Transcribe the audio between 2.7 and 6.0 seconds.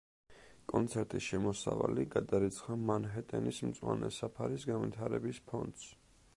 მანჰეტენის მწვანე საფარის განვითარების ფონდს.